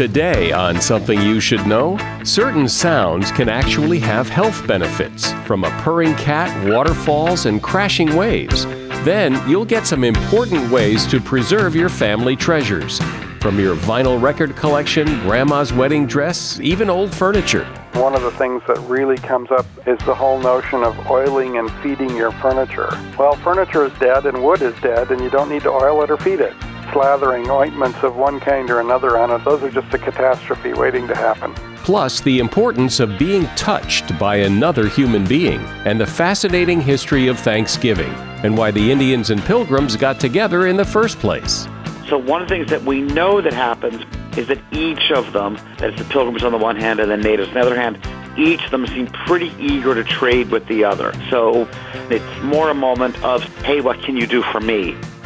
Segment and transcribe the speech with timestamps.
[0.00, 5.70] Today, on Something You Should Know, certain sounds can actually have health benefits, from a
[5.82, 8.64] purring cat, waterfalls, and crashing waves.
[9.04, 12.98] Then, you'll get some important ways to preserve your family treasures,
[13.40, 17.66] from your vinyl record collection, grandma's wedding dress, even old furniture.
[17.92, 21.70] One of the things that really comes up is the whole notion of oiling and
[21.82, 22.88] feeding your furniture.
[23.18, 26.10] Well, furniture is dead and wood is dead, and you don't need to oil it
[26.10, 26.54] or feed it
[26.90, 31.06] slathering ointments of one kind or another on it, those are just a catastrophe waiting
[31.08, 31.54] to happen.
[31.76, 37.38] Plus, the importance of being touched by another human being, and the fascinating history of
[37.38, 38.12] Thanksgiving,
[38.44, 41.66] and why the Indians and Pilgrims got together in the first place.
[42.08, 44.04] So, one of the things that we know that happens
[44.36, 47.48] is that each of them, that's the Pilgrims on the one hand and the Natives
[47.48, 47.98] on the other hand,
[48.38, 51.12] each of them seem pretty eager to trade with the other.
[51.30, 51.68] So,
[52.10, 54.96] it's more a moment of, hey, what can you do for me?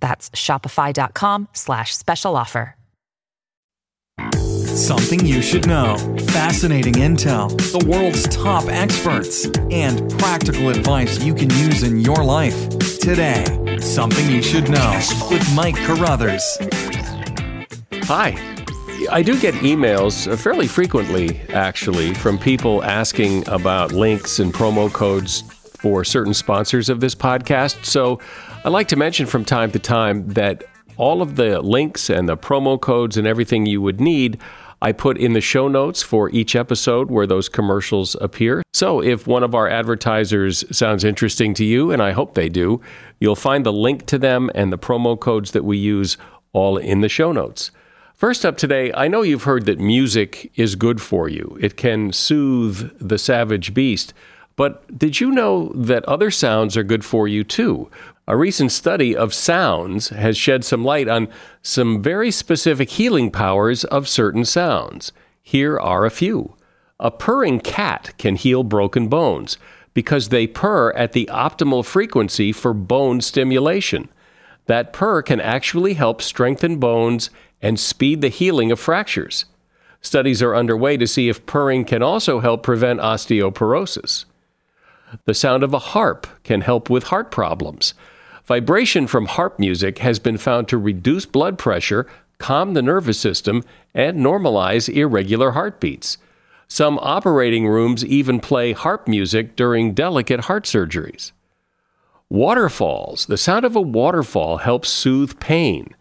[0.00, 2.74] That's shopify.com slash special offer.
[4.78, 5.96] Something you should know.
[6.28, 12.68] Fascinating intel, the world's top experts, and practical advice you can use in your life.
[13.00, 13.44] Today,
[13.80, 16.58] Something You Should Know with Mike Carruthers.
[18.04, 18.36] Hi.
[19.10, 24.92] I do get emails uh, fairly frequently, actually, from people asking about links and promo
[24.92, 25.42] codes
[25.80, 27.84] for certain sponsors of this podcast.
[27.84, 28.20] So
[28.64, 30.64] I like to mention from time to time that
[30.96, 34.38] all of the links and the promo codes and everything you would need
[34.80, 38.62] I put in the show notes for each episode where those commercials appear.
[38.72, 42.80] So if one of our advertisers sounds interesting to you, and I hope they do,
[43.20, 46.16] you'll find the link to them and the promo codes that we use
[46.52, 47.72] all in the show notes.
[48.14, 51.56] First up today, I know you've heard that music is good for you.
[51.60, 54.12] It can soothe the savage beast.
[54.54, 57.88] But did you know that other sounds are good for you too?
[58.30, 61.28] A recent study of sounds has shed some light on
[61.62, 65.12] some very specific healing powers of certain sounds.
[65.42, 66.54] Here are a few.
[67.00, 69.56] A purring cat can heal broken bones
[69.94, 74.10] because they purr at the optimal frequency for bone stimulation.
[74.66, 77.30] That purr can actually help strengthen bones
[77.62, 79.46] and speed the healing of fractures.
[80.02, 84.26] Studies are underway to see if purring can also help prevent osteoporosis.
[85.24, 87.94] The sound of a harp can help with heart problems.
[88.48, 92.06] Vibration from harp music has been found to reduce blood pressure,
[92.38, 96.16] calm the nervous system, and normalize irregular heartbeats.
[96.66, 101.32] Some operating rooms even play harp music during delicate heart surgeries.
[102.30, 103.26] Waterfalls.
[103.26, 105.94] The sound of a waterfall helps soothe pain.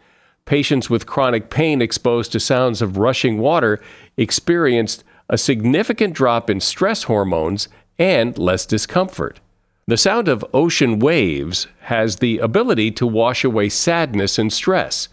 [0.46, 3.81] Patients with chronic pain exposed to sounds of rushing water
[4.16, 7.68] experienced a significant drop in stress hormones
[8.00, 9.41] and less discomfort.
[9.90, 15.08] The sound of ocean waves has the ability to wash away sadness and stress.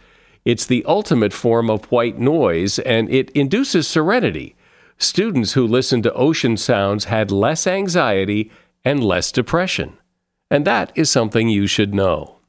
[0.45, 4.57] It's the ultimate form of white noise and it induces serenity.
[4.99, 8.51] Students who listened to ocean sounds had less anxiety
[8.85, 9.97] and less depression.
[10.51, 12.41] And that is something you should know.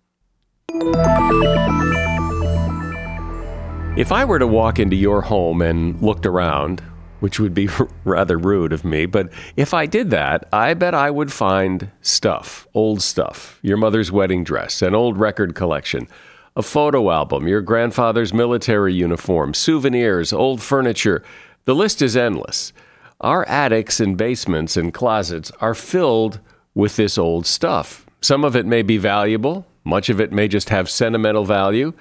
[3.96, 6.82] If I were to walk into your home and looked around,
[7.26, 7.68] which would be
[8.04, 9.08] rather rude of me.
[9.08, 14.12] But if I did that, I bet I would find stuff, old stuff, your mother's
[14.12, 16.08] wedding dress, an old record collection,
[16.56, 21.24] a photo album, your grandfather's military uniform, souvenirs, old furniture.
[21.64, 22.72] The list is endless.
[23.20, 26.40] Our attics and basements and closets are filled
[26.76, 28.06] with this old stuff.
[28.22, 31.94] Some of it may be valuable, much of it may just have sentimental value.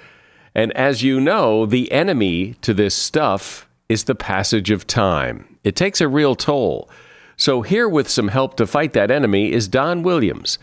[0.55, 5.57] And as you know, the enemy to this stuff is the passage of time.
[5.63, 6.89] It takes a real toll.
[7.37, 10.59] So, here with some help to fight that enemy is Don Williams.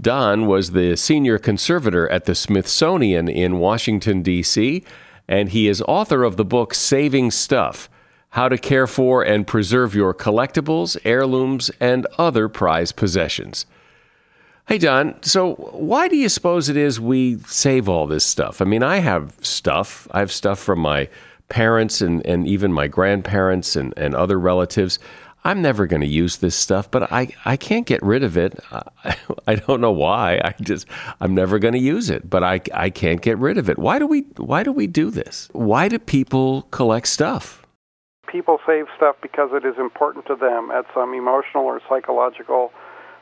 [0.00, 4.84] Don was the senior conservator at the Smithsonian in Washington, D.C.,
[5.28, 7.88] and he is author of the book Saving Stuff
[8.30, 13.66] How to Care for and Preserve Your Collectibles, Heirlooms, and Other Prized Possessions.
[14.66, 18.62] Hey, Don, so why do you suppose it is we save all this stuff?
[18.62, 20.08] I mean, I have stuff.
[20.10, 21.10] I have stuff from my
[21.48, 24.98] parents and, and even my grandparents and, and other relatives.
[25.46, 28.58] I'm never going to use this stuff, but I, I can't get rid of it.
[28.72, 30.40] I, I don't know why.
[30.42, 30.86] I just
[31.20, 33.78] I'm never going to use it, but I, I can't get rid of it.
[33.78, 35.50] Why do we why do we do this?
[35.52, 37.64] Why do people collect stuff?
[38.34, 42.72] people save stuff because it is important to them at some emotional or psychological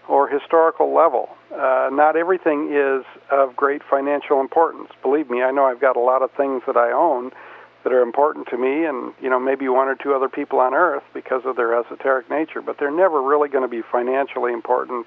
[0.09, 1.29] or historical level.
[1.53, 4.89] Uh, not everything is of great financial importance.
[5.03, 7.31] Believe me, I know I've got a lot of things that I own
[7.85, 10.75] that are important to me and you know maybe one or two other people on
[10.75, 15.07] earth because of their esoteric nature but they're never really going to be financially important.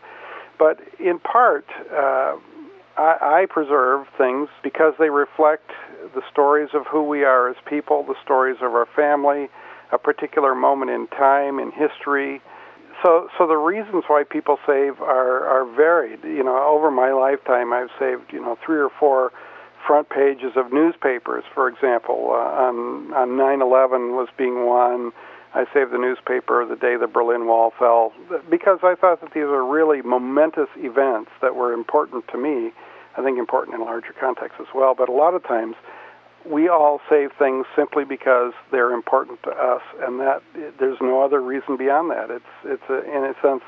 [0.58, 2.36] But in part uh,
[2.98, 5.72] I, I preserve things because they reflect
[6.14, 9.50] the stories of who we are as people the stories of our family
[9.92, 12.42] a particular moment in time in history.
[13.04, 16.24] So so the reasons why people save are are varied.
[16.24, 19.32] You know over my lifetime i've saved you know three or four
[19.86, 22.30] front pages of newspapers, for example.
[22.32, 25.12] Uh, on on 9/11 was being one.
[25.54, 28.12] I saved the newspaper the day the Berlin Wall fell
[28.50, 32.74] because I thought that these were really momentous events that were important to me.
[33.18, 34.94] I think important in larger context as well.
[34.96, 35.76] But a lot of times,
[36.46, 40.44] we all save things simply because they're important to us, and that
[40.78, 42.30] there's no other reason beyond that.
[42.30, 43.64] It's it's a, in a sense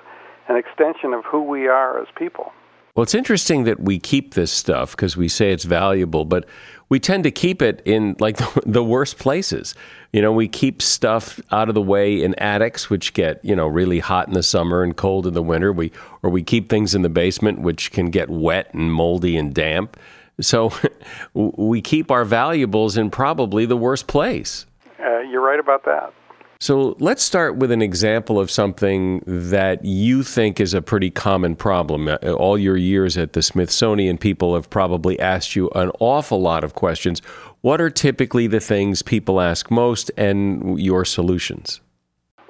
[0.49, 2.53] an extension of who we are as people.
[2.97, 6.45] Well, it's interesting that we keep this stuff because we say it's valuable, but
[6.89, 9.75] we tend to keep it in like the worst places.
[10.11, 13.67] You know, we keep stuff out of the way in attics, which get you know
[13.67, 15.71] really hot in the summer and cold in the winter.
[15.71, 15.91] We
[16.23, 19.95] or we keep things in the basement, which can get wet and moldy and damp.
[20.41, 20.73] So
[21.35, 24.65] we keep our valuables in probably the worst place.
[24.99, 26.13] Uh, you're right about that.
[26.59, 31.55] So let's start with an example of something that you think is a pretty common
[31.55, 32.07] problem.
[32.07, 36.63] Uh, all your years at the Smithsonian, people have probably asked you an awful lot
[36.63, 37.21] of questions.
[37.61, 41.79] What are typically the things people ask most and your solutions?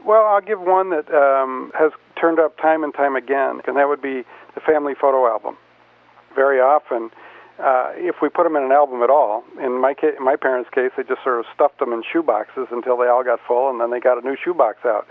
[0.05, 3.89] Well, I'll give one that um, has turned up time and time again, and that
[3.89, 4.23] would be
[4.55, 5.57] the family photo album.
[6.33, 7.09] Very often,
[7.59, 10.35] uh, if we put them in an album at all, in my ca- in my
[10.35, 13.39] parents' case, they just sort of stuffed them in shoe boxes until they all got
[13.47, 15.07] full, and then they got a new shoebox out.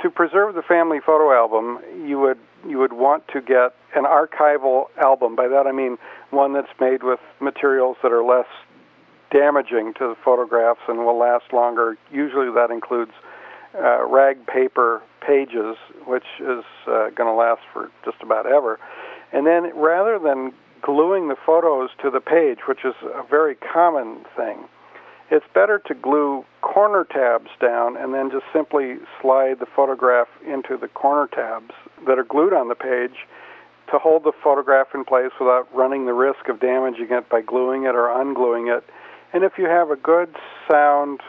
[0.00, 4.86] To preserve the family photo album, you would you would want to get an archival
[4.96, 5.36] album.
[5.36, 5.98] By that I mean
[6.30, 8.46] one that's made with materials that are less
[9.30, 11.96] damaging to the photographs and will last longer.
[12.10, 13.12] Usually, that includes
[13.74, 18.78] uh, rag paper pages, which is uh, going to last for just about ever.
[19.32, 20.52] And then, rather than
[20.82, 24.64] gluing the photos to the page, which is a very common thing,
[25.30, 30.76] it's better to glue corner tabs down and then just simply slide the photograph into
[30.76, 31.72] the corner tabs
[32.06, 33.26] that are glued on the page
[33.90, 37.84] to hold the photograph in place without running the risk of damaging it by gluing
[37.84, 38.84] it or ungluing it.
[39.32, 40.34] And if you have a good,
[40.70, 41.20] sound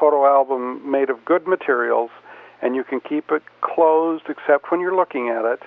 [0.00, 2.10] photo album made of good materials
[2.60, 5.60] and you can keep it closed except when you're looking at it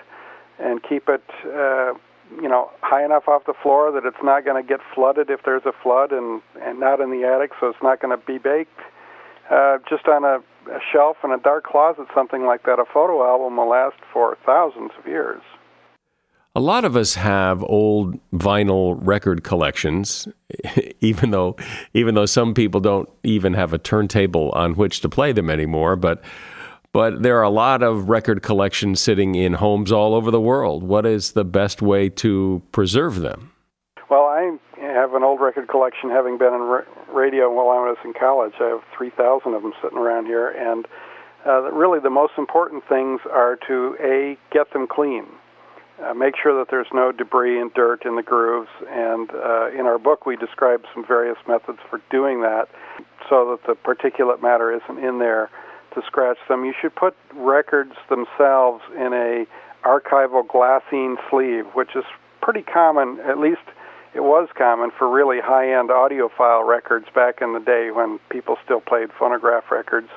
[0.59, 1.93] and keep it uh,
[2.41, 5.41] you know high enough off the floor that it's not going to get flooded if
[5.43, 8.37] there's a flood, and and not in the attic, so it's not going to be
[8.37, 8.79] baked.
[9.49, 10.37] Uh, just on a,
[10.71, 14.37] a shelf in a dark closet, something like that, a photo album will last for
[14.43, 15.41] thousands of years.
[16.57, 20.27] A lot of us have old vinyl record collections,
[21.01, 21.57] even though
[21.93, 25.95] even though some people don't even have a turntable on which to play them anymore.
[25.95, 26.23] But
[26.95, 30.81] but there are a lot of record collections sitting in homes all over the world.
[30.81, 33.51] What is the best way to preserve them?
[34.09, 36.83] Well, I have an old record collection, having been in
[37.13, 38.53] radio while I was in college.
[38.61, 40.87] I have 3,000 of them sitting around here, and
[41.45, 45.25] uh, really the most important things are to a get them clean.
[46.01, 48.69] Uh, make sure that there's no debris and dirt in the grooves.
[48.87, 52.69] And uh, in our book, we describe some various methods for doing that
[53.29, 55.49] so that the particulate matter isn't in there
[55.95, 59.45] to scratch them, you should put records themselves in a
[59.83, 62.03] archival glassine sleeve, which is
[62.41, 63.61] pretty common, at least
[64.13, 68.79] it was common for really high-end audiophile records back in the day when people still
[68.79, 70.09] played phonograph records.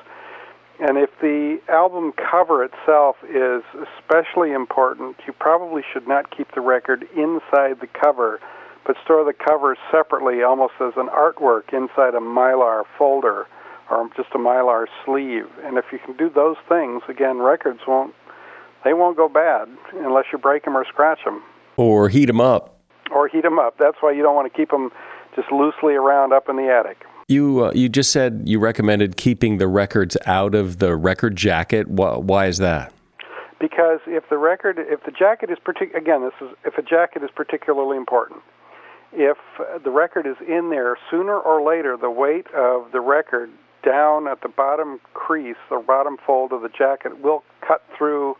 [0.79, 3.63] And if the album cover itself is
[3.97, 8.39] especially important, you probably should not keep the record inside the cover,
[8.85, 13.45] but store the cover separately, almost as an artwork inside a mylar folder
[13.89, 15.47] or just a mylar sleeve.
[15.63, 18.13] And if you can do those things, again, records won't
[18.83, 21.43] they won't go bad unless you break them or scratch them
[21.79, 22.77] or heat them up.
[23.11, 23.77] Or heat them up.
[23.79, 24.91] That's why you don't want to keep them
[25.35, 27.05] just loosely around up in the attic.
[27.27, 31.87] You uh, you just said you recommended keeping the records out of the record jacket.
[31.87, 32.93] Why is that?
[33.59, 37.23] Because if the record, if the jacket is partic- again, this is if a jacket
[37.23, 38.41] is particularly important.
[39.11, 39.37] If
[39.83, 43.49] the record is in there, sooner or later, the weight of the record
[43.83, 48.35] down at the bottom crease, the bottom fold of the jacket, will cut through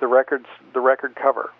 [0.00, 1.52] the records, the record cover,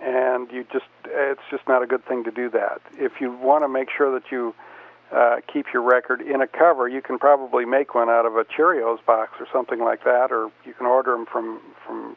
[0.00, 2.80] and you just it's just not a good thing to do that.
[2.94, 4.54] If you want to make sure that you
[5.12, 6.88] uh, keep your record in a cover.
[6.88, 10.50] You can probably make one out of a Cheerios box or something like that, or
[10.64, 12.16] you can order them from from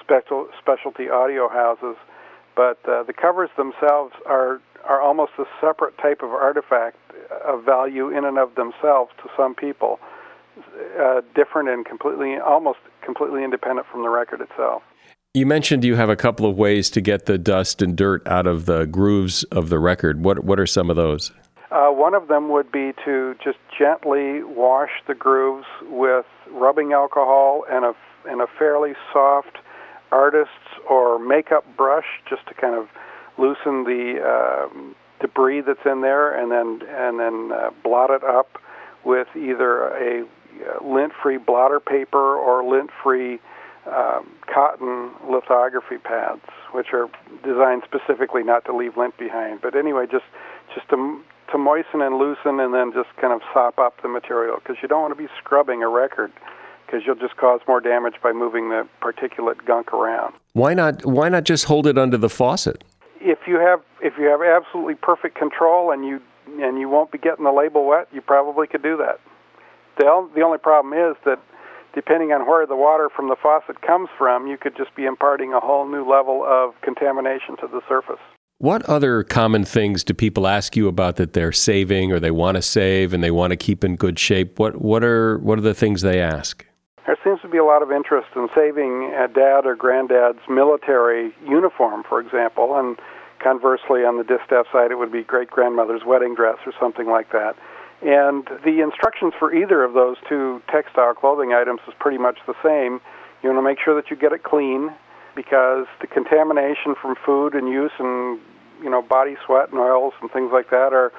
[0.00, 1.96] special specialty audio houses.
[2.56, 6.98] But uh, the covers themselves are are almost a separate type of artifact
[7.44, 9.98] of value in and of themselves to some people,
[11.00, 14.82] uh, different and completely almost completely independent from the record itself.
[15.32, 18.46] You mentioned you have a couple of ways to get the dust and dirt out
[18.46, 20.22] of the grooves of the record.
[20.22, 21.32] What what are some of those?
[21.70, 27.64] Uh, one of them would be to just gently wash the grooves with rubbing alcohol
[27.68, 27.94] and a
[28.26, 29.58] and a fairly soft
[30.14, 32.88] artist's or makeup brush, just to kind of
[33.36, 34.68] loosen the uh,
[35.20, 38.58] debris that's in there, and then and then uh, blot it up
[39.04, 43.40] with either a uh, lint-free blotter paper or lint-free
[43.86, 47.08] um, cotton lithography pads, which are
[47.42, 49.60] designed specifically not to leave lint behind.
[49.60, 50.24] But anyway, just
[50.74, 51.20] just to
[51.52, 54.88] to moisten and loosen, and then just kind of sop up the material because you
[54.88, 56.32] don't want to be scrubbing a record
[56.86, 60.34] because you'll just cause more damage by moving the particulate gunk around.
[60.52, 61.04] Why not?
[61.04, 62.84] Why not just hold it under the faucet?
[63.20, 66.20] If you have if you have absolutely perfect control and you
[66.60, 69.20] and you won't be getting the label wet, you probably could do that.
[69.98, 71.40] The, the only problem is that
[71.94, 75.52] depending on where the water from the faucet comes from, you could just be imparting
[75.52, 78.20] a whole new level of contamination to the surface.
[78.58, 82.56] What other common things do people ask you about that they're saving or they want
[82.56, 84.58] to save and they want to keep in good shape?
[84.58, 86.64] What what are what are the things they ask?
[87.06, 91.34] There seems to be a lot of interest in saving a dad or granddad's military
[91.46, 92.98] uniform, for example, and
[93.42, 97.30] conversely, on the distaff side, it would be great grandmother's wedding dress or something like
[97.32, 97.56] that.
[98.00, 102.54] And the instructions for either of those two textile clothing items is pretty much the
[102.62, 103.00] same.
[103.42, 104.90] You want to make sure that you get it clean
[105.36, 108.40] because the contamination from food and use and
[108.82, 111.12] you know body sweat and oils and things like that are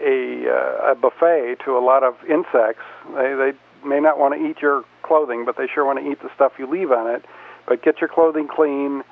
[0.00, 2.82] a, uh, a buffet to a lot of insects.
[3.14, 3.52] They, they
[3.86, 6.52] may not want to eat your clothing, but they sure want to eat the stuff
[6.58, 7.24] you leave on it.
[7.66, 9.02] But get your clothing clean.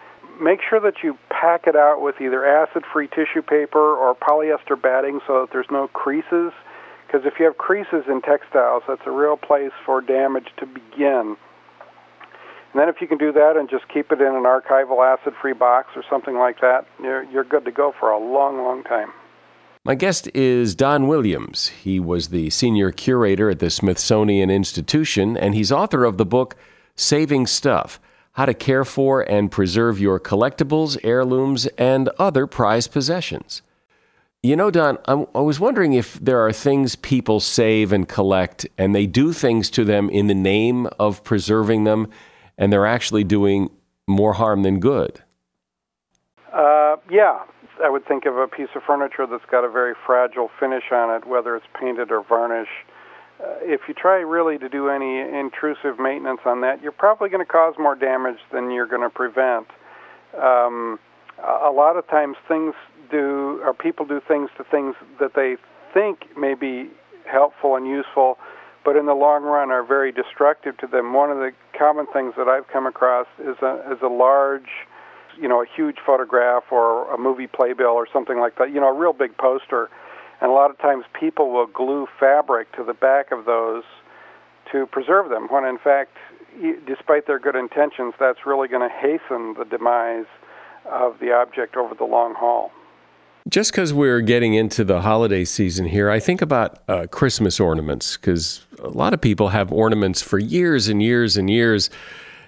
[0.41, 5.21] Make sure that you pack it out with either acid-free tissue paper or polyester batting
[5.27, 6.53] so that there's no creases
[7.07, 11.37] because if you have creases in textiles, that's a real place for damage to begin.
[12.73, 15.55] And then if you can do that and just keep it in an archival acid-free
[15.55, 19.13] box or something like that, you're, you're good to go for a long, long time.
[19.87, 21.69] My guest is Don Williams.
[21.69, 26.57] He was the senior curator at the Smithsonian Institution, and he's author of the book
[26.97, 28.01] Saving Stuff
[28.33, 33.63] How to Care for and Preserve Your Collectibles, Heirlooms, and Other Prized Possessions.
[34.43, 38.67] You know, Don, I'm, i was wondering if there are things people save and collect,
[38.77, 42.09] and they do things to them in the name of preserving them,
[42.59, 43.71] and they're actually doing
[44.09, 45.23] more harm than good.
[46.53, 47.45] Uh, yeah,
[47.83, 51.15] I would think of a piece of furniture that's got a very fragile finish on
[51.15, 52.69] it, whether it's painted or varnish.
[53.39, 57.45] Uh, if you try really to do any intrusive maintenance on that, you're probably going
[57.45, 59.67] to cause more damage than you're going to prevent.
[60.41, 60.99] Um,
[61.39, 62.75] a lot of times, things
[63.11, 65.57] do or people do things to things that they
[65.93, 66.91] think may be
[67.31, 68.39] helpful and useful,
[68.85, 71.13] but in the long run are very destructive to them.
[71.13, 74.71] One of the common things that I've come across is a is a large,
[75.41, 78.73] you know, a huge photograph or a movie playbill or something like that.
[78.73, 79.91] You know, a real big poster,
[80.41, 83.85] and a lot of times people will glue fabric to the back of those
[84.73, 85.49] to preserve them.
[85.49, 86.17] When in fact,
[86.87, 90.27] despite their good intentions, that's really going to hasten the demise
[90.85, 92.71] of the object over the long haul.
[93.49, 98.17] Just because we're getting into the holiday season here, I think about uh, Christmas ornaments
[98.17, 101.89] because a lot of people have ornaments for years and years and years.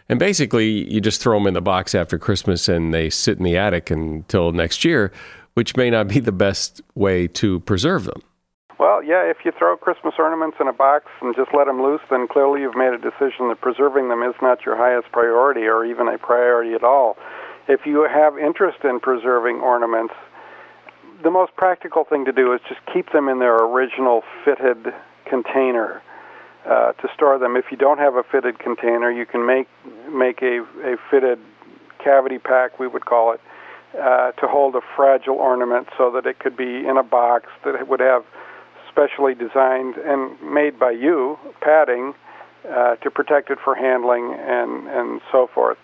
[0.09, 3.45] And basically, you just throw them in the box after Christmas and they sit in
[3.45, 5.13] the attic until next year,
[5.55, 8.23] which may not be the best way to preserve them.
[8.79, 12.01] Well, yeah, if you throw Christmas ornaments in a box and just let them loose,
[12.11, 15.85] then clearly you've made a decision that preserving them is not your highest priority or
[15.85, 17.17] even a priority at all.
[17.67, 20.15] If you have interest in preserving ornaments,
[21.23, 24.95] the most practical thing to do is just keep them in their original fitted
[25.29, 26.01] container
[26.67, 27.57] uh, to store them.
[27.57, 29.69] If you don't have a fitted container, you can make
[30.11, 31.39] make a, a fitted
[32.03, 33.41] cavity pack, we would call it,
[33.99, 37.89] uh, to hold a fragile ornament so that it could be in a box that
[37.89, 38.25] would have
[38.91, 42.15] specially designed and made by you padding
[42.69, 45.79] uh, to protect it for handling and, and so forth.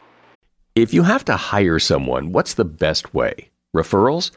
[0.75, 3.50] If you have to hire someone, what's the best way?
[3.75, 4.33] Referrals?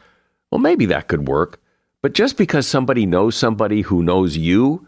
[0.50, 1.60] Well, maybe that could work.
[2.00, 4.87] But just because somebody knows somebody who knows you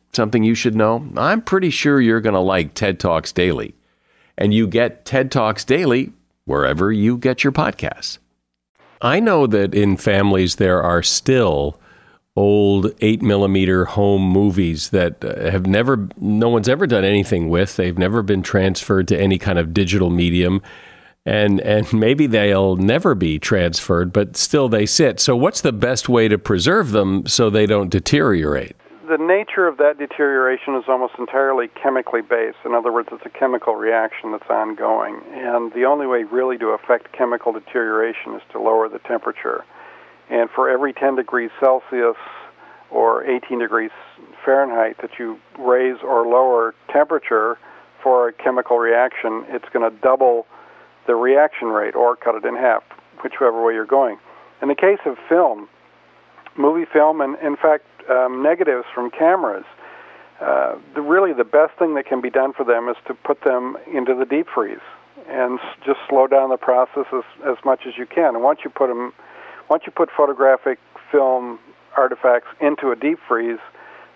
[0.13, 3.75] something you should know, I'm pretty sure you're going to like TED Talks Daily.
[4.37, 6.11] And you get TED Talks Daily
[6.45, 8.17] wherever you get your podcasts.
[9.01, 11.79] I know that in families there are still
[12.35, 17.75] old eight millimeter home movies that uh, have never, no one's ever done anything with.
[17.75, 20.61] They've never been transferred to any kind of digital medium.
[21.25, 25.19] And, and maybe they'll never be transferred, but still they sit.
[25.19, 28.75] So, what's the best way to preserve them so they don't deteriorate?
[29.11, 32.59] The nature of that deterioration is almost entirely chemically based.
[32.63, 35.19] In other words, it's a chemical reaction that's ongoing.
[35.33, 39.65] And the only way really to affect chemical deterioration is to lower the temperature.
[40.29, 42.15] And for every 10 degrees Celsius
[42.89, 43.91] or 18 degrees
[44.45, 47.57] Fahrenheit that you raise or lower temperature
[48.01, 50.47] for a chemical reaction, it's going to double
[51.05, 52.83] the reaction rate or cut it in half,
[53.21, 54.19] whichever way you're going.
[54.61, 55.67] In the case of film,
[56.57, 59.65] movie film, and in fact, um, negatives from cameras,
[60.41, 63.41] uh, the, really the best thing that can be done for them is to put
[63.43, 64.79] them into the deep freeze
[65.27, 68.35] and just slow down the process as, as much as you can.
[68.35, 69.13] And once you put them
[69.69, 70.79] once you put photographic
[71.11, 71.57] film
[71.95, 73.59] artifacts into a deep freeze,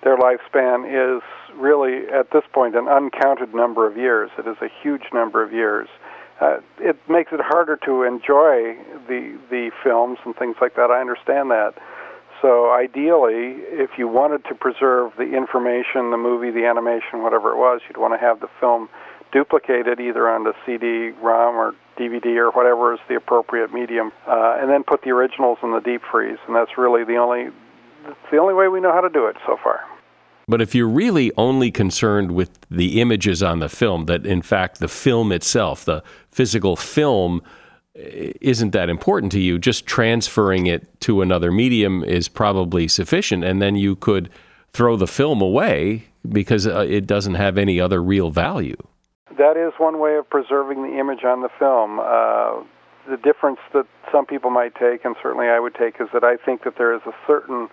[0.04, 1.24] their lifespan is
[1.56, 4.30] really, at this point, an uncounted number of years.
[4.38, 5.88] It is a huge number of years.
[6.42, 8.76] Uh, it makes it harder to enjoy
[9.08, 10.92] the the films and things like that.
[10.92, 11.76] I understand that.
[12.42, 17.58] So ideally, if you wanted to preserve the information, the movie, the animation, whatever it
[17.58, 18.90] was, you'd want to have the film
[19.32, 24.70] duplicated either on the CD-ROM or DVD or whatever is the appropriate medium, uh, and
[24.70, 26.38] then put the originals in the deep freeze.
[26.48, 27.50] And that's really the only
[28.32, 29.80] the only way we know how to do it so far.
[30.48, 34.80] But if you're really only concerned with the images on the film, that in fact
[34.80, 37.42] the film itself, the physical film,
[37.96, 43.44] isn't that important to you, just transferring it to another medium is probably sufficient.
[43.44, 44.30] And then you could
[44.74, 48.76] throw the film away because uh, it doesn't have any other real value
[49.38, 52.00] that is one way of preserving the image on the film.
[52.00, 52.64] Uh,
[53.10, 56.38] the difference that some people might take, and certainly I would take, is that I
[56.38, 57.70] think that there is a certain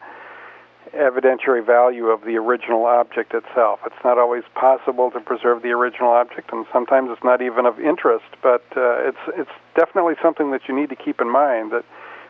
[0.91, 3.81] evidentiary value of the original object itself.
[3.87, 7.81] It's not always possible to preserve the original object, and sometimes it's not even of
[7.81, 8.27] interest.
[8.43, 11.85] But uh, it's it's definitely something that you need to keep in mind that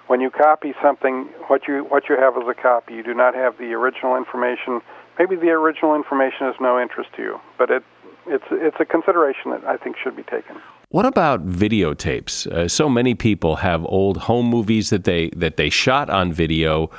[0.06, 3.34] when you copy something, what you what you have is a copy, you do not
[3.34, 4.80] have the original information.
[5.18, 7.82] Maybe the original information is no interest to you, but it
[8.26, 10.56] it's it's a consideration that I think should be taken.
[10.90, 12.46] What about videotapes?
[12.46, 16.90] Uh, so many people have old home movies that they that they shot on video,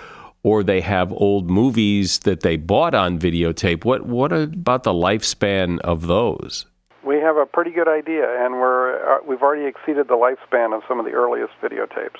[0.43, 3.85] or they have old movies that they bought on videotape.
[3.85, 6.65] What what about the lifespan of those?
[7.05, 10.83] We have a pretty good idea, and we're uh, we've already exceeded the lifespan of
[10.87, 12.19] some of the earliest videotapes.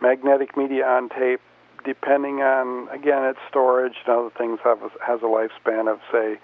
[0.00, 1.40] Magnetic media on tape
[1.86, 6.38] depending on again its storage and other things, have a, has a lifespan of say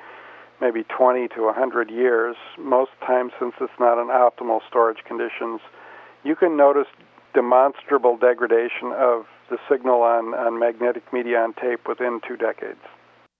[0.60, 2.36] maybe 20 to 100 years.
[2.56, 5.60] Most times, since it's not in optimal storage conditions,
[6.22, 6.86] you can notice
[7.34, 12.80] demonstrable degradation of the signal on, on magnetic media on tape within two decades.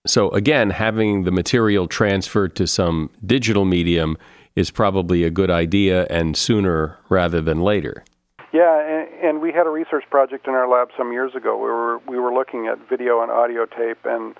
[0.05, 4.17] So, again, having the material transferred to some digital medium
[4.55, 8.03] is probably a good idea and sooner rather than later.
[8.51, 11.57] Yeah, and, and we had a research project in our lab some years ago.
[11.57, 14.35] We were we were looking at video and audio tape, and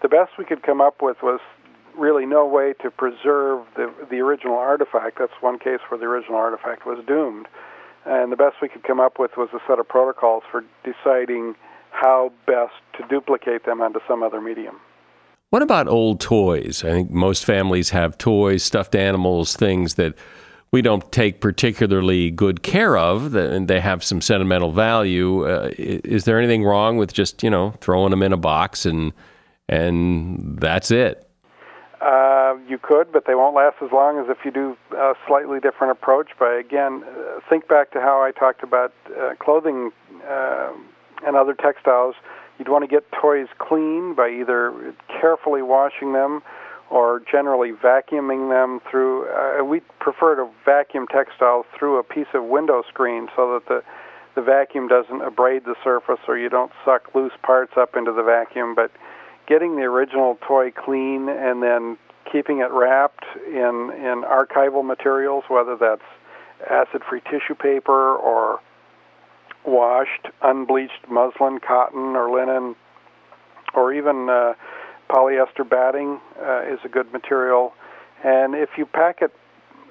[0.00, 1.40] the best we could come up with was
[1.94, 5.18] really no way to preserve the the original artifact.
[5.18, 7.48] That's one case where the original artifact was doomed,
[8.04, 11.54] and the best we could come up with was a set of protocols for deciding
[11.90, 14.80] how best to duplicate them onto some other medium.
[15.50, 16.84] What about old toys?
[16.84, 20.14] I think most families have toys, stuffed animals, things that
[20.72, 25.44] we don't take particularly good care of, and they have some sentimental value.
[25.44, 29.12] Uh, is there anything wrong with just you know throwing them in a box and
[29.68, 31.29] and that's it?
[32.00, 35.60] Uh, you could, but they won't last as long as if you do a slightly
[35.60, 36.30] different approach.
[36.38, 39.90] By again, uh, think back to how I talked about uh, clothing
[40.26, 40.72] uh,
[41.26, 42.14] and other textiles.
[42.58, 46.42] You'd want to get toys clean by either carefully washing them
[46.88, 49.28] or generally vacuuming them through.
[49.28, 53.84] Uh, we prefer to vacuum textiles through a piece of window screen so that the
[54.36, 58.22] the vacuum doesn't abrade the surface or you don't suck loose parts up into the
[58.22, 58.90] vacuum, but
[59.50, 61.98] getting the original toy clean and then
[62.30, 66.08] keeping it wrapped in in archival materials, whether that's
[66.70, 68.60] acid-free tissue paper or
[69.64, 72.76] washed, unbleached muslin, cotton, or linen,
[73.74, 74.54] or even uh,
[75.08, 77.74] polyester batting uh, is a good material.
[78.22, 79.34] And if you pack it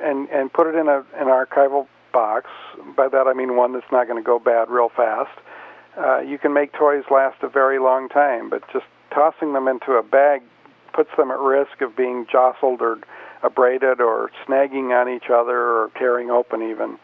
[0.01, 2.49] and and put it in a an archival box,
[2.95, 5.37] by that I mean one that's not going to go bad real fast.
[5.97, 9.93] Uh, you can make toys last a very long time, but just tossing them into
[9.93, 10.41] a bag
[10.93, 12.97] puts them at risk of being jostled or
[13.43, 16.97] abraded or snagging on each other or tearing open even.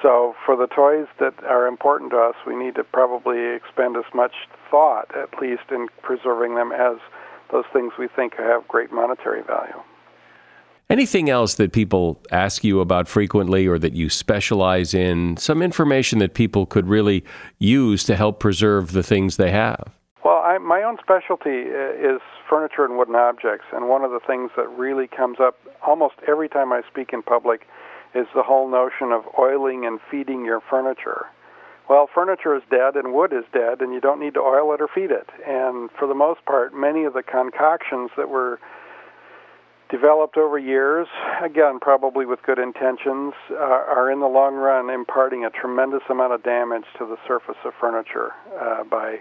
[0.00, 4.04] So for the toys that are important to us, we need to probably expend as
[4.14, 4.32] much
[4.70, 6.98] thought, at least, in preserving them as
[7.50, 9.80] those things we think have great monetary value.
[10.88, 15.36] Anything else that people ask you about frequently or that you specialize in?
[15.36, 17.24] Some information that people could really
[17.58, 19.90] use to help preserve the things they have?
[20.24, 24.20] Well, I, my own specialty uh, is furniture and wooden objects, and one of the
[24.24, 27.66] things that really comes up almost every time I speak in public
[28.14, 31.26] is the whole notion of oiling and feeding your furniture.
[31.88, 34.80] Well, furniture is dead and wood is dead, and you don't need to oil it
[34.80, 35.28] or feed it.
[35.46, 38.60] And for the most part, many of the concoctions that were
[39.90, 41.08] developed over years,
[41.42, 46.32] again, probably with good intentions, uh, are in the long run imparting a tremendous amount
[46.32, 48.30] of damage to the surface of furniture
[48.60, 49.18] uh, by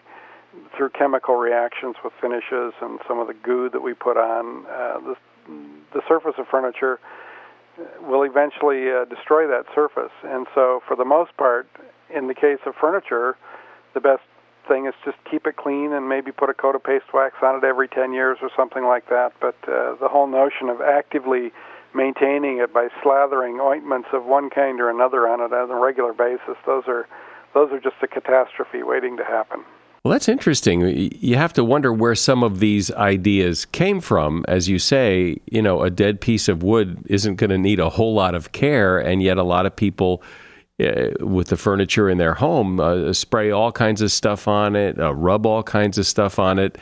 [0.75, 4.99] through chemical reactions with finishes and some of the goo that we put on, uh,
[4.99, 5.15] the,
[5.93, 6.99] the surface of furniture
[8.01, 10.11] will eventually uh, destroy that surface.
[10.23, 11.67] And so, for the most part,
[12.13, 13.37] in the case of furniture,
[13.93, 14.23] the best
[14.67, 17.55] thing is just keep it clean and maybe put a coat of paste wax on
[17.55, 19.33] it every 10 years or something like that.
[19.39, 21.51] But uh, the whole notion of actively
[21.93, 26.13] maintaining it by slathering ointments of one kind or another on it on a regular
[26.13, 27.07] basis, those are
[27.53, 29.65] those are just a catastrophe waiting to happen.
[30.03, 31.11] Well, that's interesting.
[31.21, 34.43] You have to wonder where some of these ideas came from.
[34.47, 37.89] As you say, you know, a dead piece of wood isn't going to need a
[37.89, 40.23] whole lot of care, and yet a lot of people
[40.81, 44.99] uh, with the furniture in their home uh, spray all kinds of stuff on it,
[44.99, 46.79] uh, rub all kinds of stuff on it,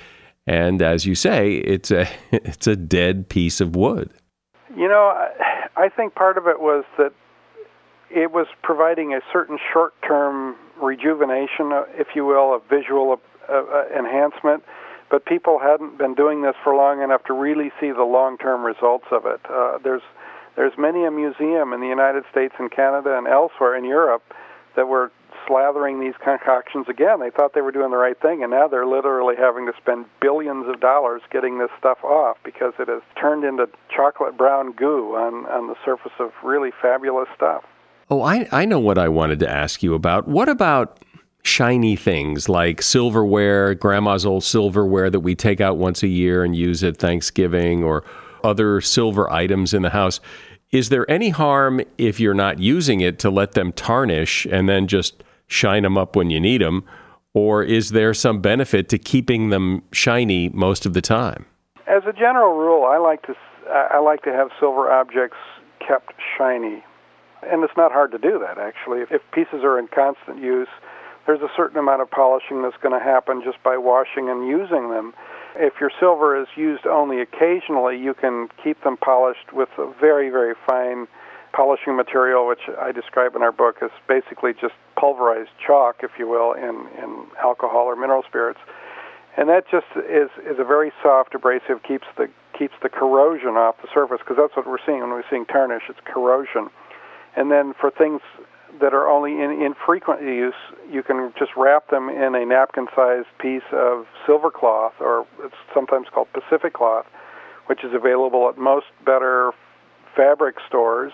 [0.47, 4.09] and as you say, it's a it's a dead piece of wood.
[4.77, 5.27] You know,
[5.75, 7.11] I think part of it was that
[8.09, 13.85] it was providing a certain short-term rejuvenation, uh, if you will, a visual uh, uh,
[13.97, 14.63] enhancement.
[15.09, 19.05] But people hadn't been doing this for long enough to really see the long-term results
[19.11, 19.41] of it.
[19.49, 20.03] Uh, there's
[20.55, 24.23] there's many a museum in the United States and Canada and elsewhere in Europe
[24.75, 25.11] that were
[25.47, 27.19] slathering these concoctions again.
[27.19, 30.05] They thought they were doing the right thing, and now they're literally having to spend
[30.21, 35.15] billions of dollars getting this stuff off because it has turned into chocolate brown goo
[35.15, 37.63] on, on the surface of really fabulous stuff.
[38.11, 40.27] Oh, I, I know what I wanted to ask you about.
[40.27, 40.99] What about
[41.43, 46.55] shiny things like silverware, grandma's old silverware that we take out once a year and
[46.55, 48.03] use at Thanksgiving, or
[48.43, 50.19] other silver items in the house?
[50.71, 54.87] Is there any harm if you're not using it to let them tarnish and then
[54.87, 56.85] just shine them up when you need them?
[57.33, 61.45] Or is there some benefit to keeping them shiny most of the time?
[61.87, 63.35] As a general rule, I like to
[63.71, 65.37] I like to have silver objects
[65.87, 66.83] kept shiny
[67.43, 69.01] and it's not hard to do that, actually.
[69.09, 70.67] If pieces are in constant use,
[71.25, 74.89] there's a certain amount of polishing that's going to happen just by washing and using
[74.89, 75.13] them.
[75.55, 80.29] If your silver is used only occasionally, you can keep them polished with a very,
[80.29, 81.07] very fine
[81.53, 86.27] polishing material, which I describe in our book as basically just pulverized chalk, if you
[86.27, 88.59] will, in, in alcohol or mineral spirits.
[89.37, 93.75] And that just is, is a very soft abrasive, keeps the keeps the corrosion off
[93.81, 95.83] the surface because that's what we're seeing when we're seeing tarnish.
[95.87, 96.67] It's corrosion.
[97.39, 98.19] And then for things
[98.81, 100.53] that are only in infrequent use,
[100.91, 106.07] you can just wrap them in a napkin-sized piece of silver cloth, or it's sometimes
[106.13, 107.05] called Pacific cloth,
[107.67, 109.53] which is available at most better
[110.17, 111.13] fabric stores,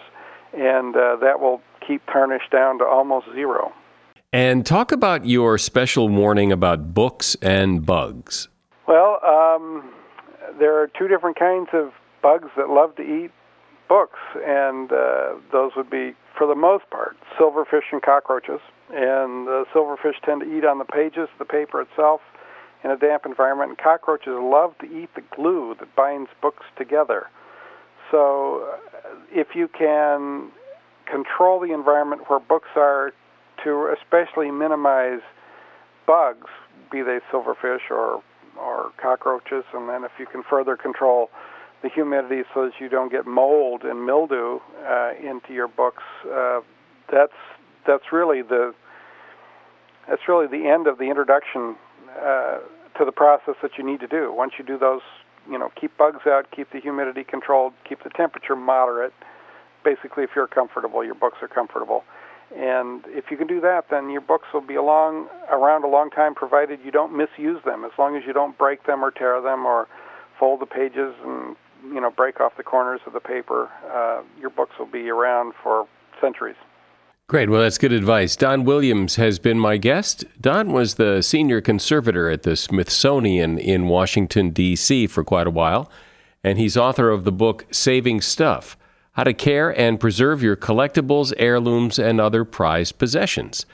[0.52, 3.72] and uh, that will keep tarnish down to almost zero.
[4.34, 8.48] And talk about your special warning about books and bugs.
[8.88, 9.94] Well, um,
[10.58, 13.32] there are two different kinds of bugs that love to eat
[13.88, 18.60] books, and uh, those would be, for the most part, silverfish and cockroaches.
[18.89, 22.21] And the silverfish tend to eat on the pages, the paper itself,
[22.84, 23.69] in a damp environment.
[23.69, 27.28] And cockroaches love to eat the glue that binds books together.
[28.12, 30.52] So, uh, if you can
[31.06, 33.13] control the environment where books are
[33.63, 35.21] to especially minimize
[36.06, 36.48] bugs,
[36.91, 38.21] be they silverfish or
[38.58, 41.30] or cockroaches, and then if you can further control
[41.86, 46.02] the humidity so that you don't get mold and mildew uh, into your books.
[46.26, 46.62] Uh,
[47.12, 47.38] that's
[47.86, 48.74] that's really the
[50.10, 51.76] that's really the end of the introduction
[52.19, 52.58] uh,
[52.98, 54.34] to the process that you need to do.
[54.34, 55.02] Once you do those,
[55.50, 59.13] you know, keep bugs out, keep the humidity controlled, keep the temperature moderate.
[59.84, 62.04] Basically, if you're comfortable, your books are comfortable.
[62.56, 66.10] And if you can do that, then your books will be along around a long
[66.10, 67.86] time, provided you don't misuse them.
[67.86, 69.88] As long as you don't break them or tear them or
[70.39, 71.56] fold the pages and
[71.93, 75.54] you know break off the corners of the paper, uh, your books will be around
[75.62, 75.88] for
[76.21, 76.56] centuries.
[77.28, 77.50] Great.
[77.50, 78.36] Well, that's good advice.
[78.36, 80.26] Don Williams has been my guest.
[80.39, 85.08] Don was the senior conservator at the Smithsonian in Washington, D.C.
[85.08, 85.89] for quite a while,
[86.43, 88.78] and he's author of the book Saving Stuff
[89.13, 93.65] How to Care and Preserve Your Collectibles, Heirlooms, and Other Prized Possessions.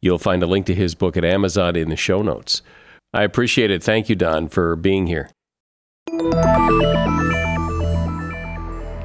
[0.00, 2.62] You'll find a link to his book at Amazon in the show notes.
[3.12, 3.82] I appreciate it.
[3.82, 5.30] Thank you, Don, for being here.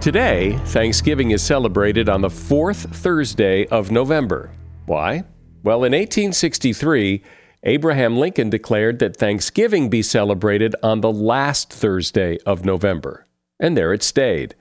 [0.01, 4.51] Today, Thanksgiving is celebrated on the fourth Thursday of November.
[4.85, 5.23] Why?
[5.63, 7.23] Well, in 1863,
[7.63, 13.25] Abraham Lincoln declared that Thanksgiving be celebrated on the last Thursday of November.
[13.59, 14.53] And there it stayed.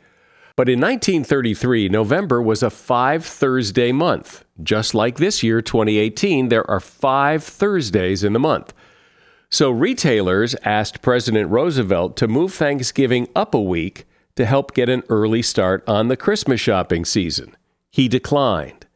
[0.57, 4.45] But in 1933, November was a five Thursday month.
[4.63, 8.73] Just like this year, 2018, there are five Thursdays in the month.
[9.51, 15.03] So retailers asked President Roosevelt to move Thanksgiving up a week to help get an
[15.09, 17.57] early start on the Christmas shopping season.
[17.91, 18.87] He declined.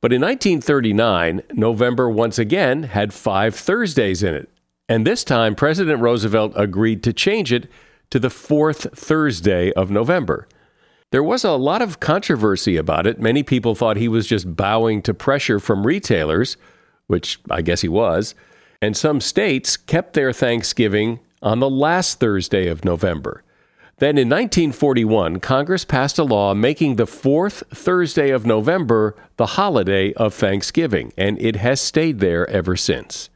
[0.00, 4.48] But in 1939, November once again had five Thursdays in it.
[4.88, 7.70] And this time, President Roosevelt agreed to change it
[8.10, 10.48] to the fourth Thursday of November.
[11.12, 13.20] There was a lot of controversy about it.
[13.20, 16.56] Many people thought he was just bowing to pressure from retailers,
[17.06, 18.34] which I guess he was.
[18.80, 23.42] And some states kept their Thanksgiving on the last Thursday of November.
[24.00, 30.14] Then in 1941, Congress passed a law making the fourth Thursday of November the holiday
[30.14, 33.28] of Thanksgiving, and it has stayed there ever since.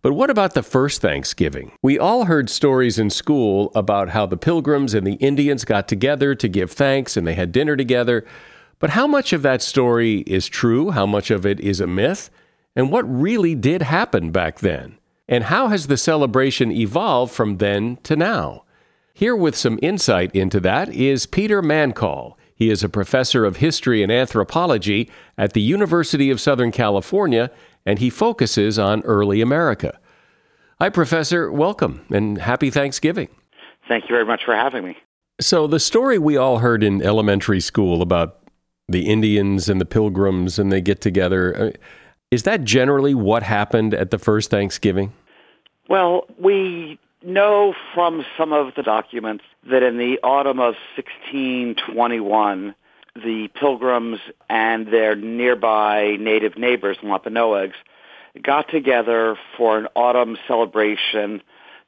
[0.00, 1.72] But what about the first Thanksgiving?
[1.82, 6.34] We all heard stories in school about how the Pilgrims and the Indians got together
[6.34, 8.24] to give thanks and they had dinner together.
[8.78, 10.92] But how much of that story is true?
[10.92, 12.30] How much of it is a myth?
[12.74, 14.96] And what really did happen back then?
[15.28, 18.64] And how has the celebration evolved from then to now?
[19.14, 22.34] Here with some insight into that is Peter Mancall.
[22.54, 27.50] He is a professor of history and anthropology at the University of Southern California,
[27.84, 29.98] and he focuses on early America.
[30.80, 31.50] Hi, Professor.
[31.50, 33.28] Welcome and happy Thanksgiving.
[33.88, 34.96] Thank you very much for having me.
[35.40, 38.38] So, the story we all heard in elementary school about
[38.88, 41.70] the Indians and the Pilgrims and they get together, uh,
[42.30, 45.12] is that generally what happened at the first Thanksgiving?
[45.88, 52.74] Well, we know from some of the documents that in the autumn of 1621,
[53.14, 57.76] the Pilgrims and their nearby native neighbors, Wampanoags,
[58.42, 61.42] got together for an autumn celebration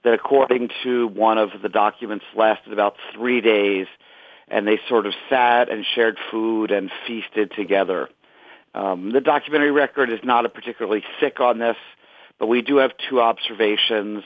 [0.05, 3.87] that, according to one of the documents, lasted about three days,
[4.49, 8.09] and they sort of sat and shared food and feasted together.
[8.75, 11.77] Um, the documentary record is not particularly thick on this,
[12.39, 14.25] but we do have two observations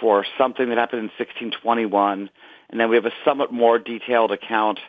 [0.00, 2.30] for something that happened in 1621,
[2.70, 4.80] and then we have a somewhat more detailed account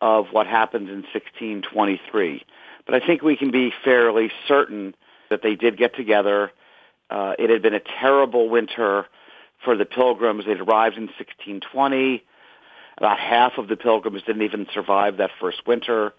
[0.00, 2.44] of what happened in 1623.
[2.86, 4.94] But I think we can be fairly certain
[5.30, 6.52] that they did get together
[7.10, 9.06] Uh, it had been a terrible winter
[9.64, 10.46] for the pilgrims.
[10.46, 12.24] They'd arrived in 1620.
[12.96, 16.14] About half of the pilgrims didn't even survive that first winter.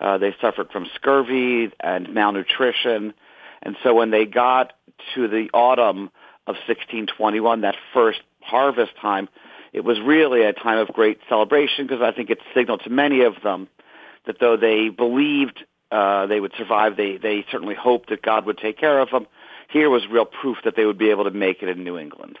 [0.00, 3.14] Uh, they suffered from scurvy and malnutrition.
[3.62, 4.74] And so when they got
[5.14, 6.10] to the autumn
[6.48, 9.28] of 1621, that first harvest time,
[9.72, 13.22] it was really a time of great celebration because I think it signaled to many
[13.22, 13.68] of them
[14.26, 18.58] that though they believed uh, they would survive, they, they certainly hoped that God would
[18.58, 19.26] take care of them.
[19.70, 22.38] Here was real proof that they would be able to make it in New England.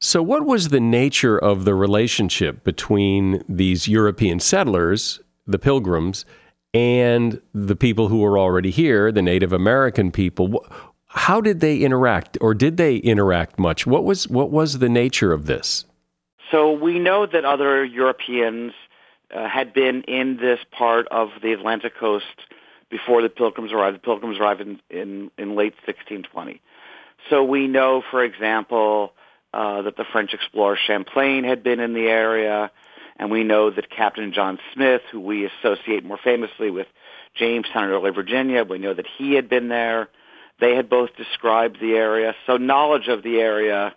[0.00, 6.24] So, what was the nature of the relationship between these European settlers, the pilgrims,
[6.72, 10.64] and the people who were already here, the Native American people?
[11.12, 13.84] How did they interact, or did they interact much?
[13.86, 15.84] What was what was the nature of this?
[16.50, 18.72] So we know that other Europeans
[19.34, 22.24] uh, had been in this part of the Atlantic coast
[22.90, 23.96] before the Pilgrims arrived.
[23.96, 26.60] The Pilgrims arrived in, in, in late 1620.
[27.28, 29.12] So we know, for example,
[29.52, 32.70] uh, that the French explorer Champlain had been in the area,
[33.16, 36.86] and we know that Captain John Smith, who we associate more famously with
[37.34, 40.08] Jamestown in early Virginia, we know that he had been there.
[40.60, 43.94] They had both described the area, so knowledge of the area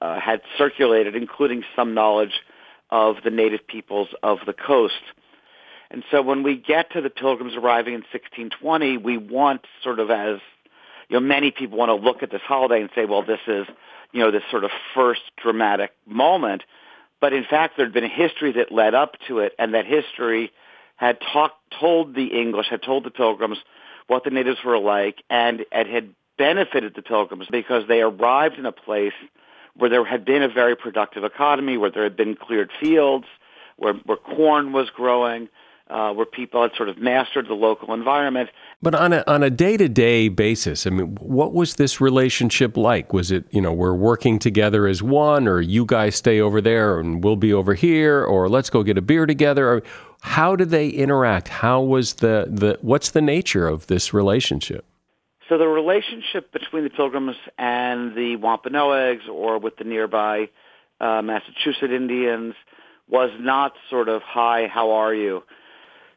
[0.00, 2.42] uh, had circulated, including some knowledge
[2.90, 5.02] of the native peoples of the coast.
[5.90, 10.10] And so when we get to the pilgrims arriving in 1620, we want sort of
[10.10, 10.40] as,
[11.08, 13.66] you know, many people want to look at this holiday and say, well, this is,
[14.12, 16.62] you know, this sort of first dramatic moment.
[17.20, 19.86] But in fact, there had been a history that led up to it, and that
[19.86, 20.52] history
[20.96, 23.58] had talked, told the English, had told the pilgrims
[24.06, 28.66] what the natives were like, and it had benefited the pilgrims because they arrived in
[28.66, 29.12] a place
[29.76, 33.26] where there had been a very productive economy, where there had been cleared fields,
[33.76, 35.48] where, where corn was growing,
[35.90, 38.50] uh, where people had sort of mastered the local environment.
[38.80, 42.76] But on a on a day to day basis, I mean, what was this relationship
[42.76, 43.12] like?
[43.12, 46.98] Was it you know we're working together as one, or you guys stay over there
[46.98, 49.68] and we'll be over here, or let's go get a beer together?
[49.68, 49.82] Or
[50.24, 51.48] how did they interact?
[51.48, 54.86] How was the the what's the nature of this relationship?
[55.50, 60.48] So the relationship between the Pilgrims and the Wampanoags or with the nearby
[60.98, 62.54] uh, Massachusetts Indians
[63.06, 65.42] was not sort of, hi, how are you?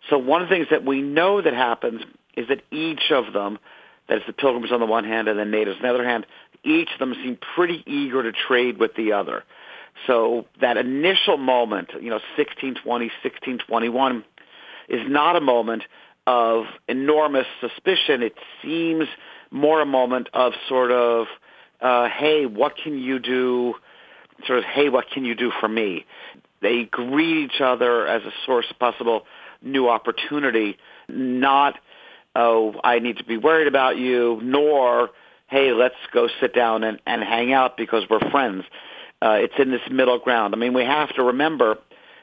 [0.10, 2.02] So one of the things that we know that happens
[2.38, 3.60] is that each of them,
[4.08, 6.26] that is the Pilgrims on the one hand and the Natives on the other hand,
[6.64, 9.44] each of them seem pretty eager to trade with the other.
[10.06, 14.24] So that initial moment, you know, 1620, 1621,
[14.90, 15.84] is not a moment
[16.26, 18.22] of enormous suspicion.
[18.22, 19.08] It seems
[19.50, 21.28] more a moment of sort of,
[21.82, 23.74] uh, hey, what can you do?
[24.46, 26.06] Sort of, hey, what can you do for me?
[26.62, 29.24] They greet each other as a source of possible
[29.62, 31.76] new opportunity, not,
[32.36, 35.10] oh, I need to be worried about you, nor,
[35.48, 38.64] hey, let's go sit down and, and hang out because we're friends.
[39.22, 40.54] Uh, it's in this middle ground.
[40.54, 41.78] I mean, we have to remember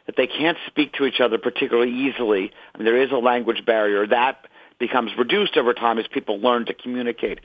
[0.07, 2.53] that they can't speak to each other particularly easily.
[2.75, 4.07] I mean, there is a language barrier.
[4.07, 4.47] That
[4.79, 7.41] becomes reduced over time as people learn to communicate.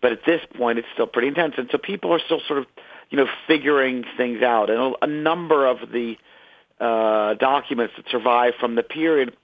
[0.00, 1.54] But at this point, it's still pretty intense.
[1.56, 2.66] And so people are still sort of,
[3.10, 4.68] you know, figuring things out.
[4.70, 6.16] And a, a number of the
[6.80, 9.36] uh, documents that survive from the period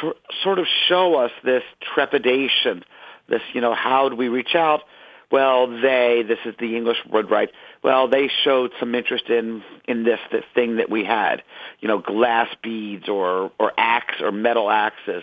[0.00, 1.62] sor- sort of show us this
[1.94, 2.84] trepidation,
[3.28, 4.82] this, you know, how do we reach out?
[5.30, 7.50] well, they, this is the English word, right?
[7.86, 11.44] Well, they showed some interest in in this, this thing that we had,
[11.78, 15.22] you know, glass beads or or axe or metal axes,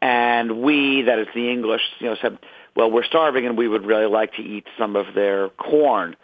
[0.00, 2.38] and we, that is the English, you know, said,
[2.76, 6.14] well, we're starving and we would really like to eat some of their corn,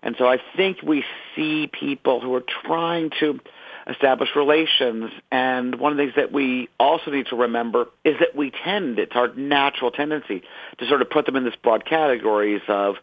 [0.00, 1.02] and so I think we
[1.34, 3.40] see people who are trying to
[3.88, 5.10] establish relations.
[5.32, 9.00] And one of the things that we also need to remember is that we tend,
[9.00, 10.44] it's our natural tendency
[10.78, 12.94] to sort of put them in this broad categories of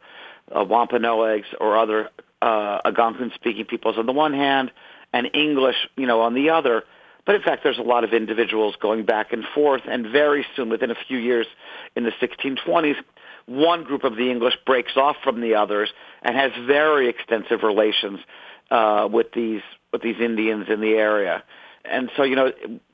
[0.56, 2.10] uh, Wampanoags or other
[2.42, 4.72] uh, Algonquin-speaking peoples on the one hand
[5.14, 6.84] and English, you know, on the other.
[7.26, 10.70] But in fact, there's a lot of individuals going back and forth, and very soon,
[10.70, 11.48] within a few years,
[11.96, 12.96] in the 1620s,
[13.46, 15.90] one group of the English breaks off from the others
[16.22, 18.20] and has very extensive relations
[18.72, 19.62] uh, with these
[19.92, 21.44] with these Indians in the area.
[21.84, 22.52] And so, you know,